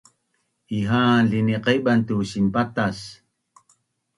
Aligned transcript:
Iha’an 0.79 1.23
liniqeban 1.31 1.99
tu 2.07 2.15
sinpatac 2.31 2.97